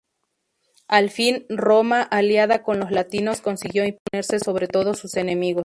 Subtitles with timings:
[0.87, 5.59] Al fin, Roma, aliada con los latinos, consiguió imponerse sobre todos sus enemigos.